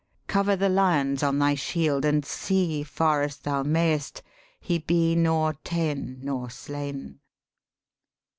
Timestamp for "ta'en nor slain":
5.63-7.19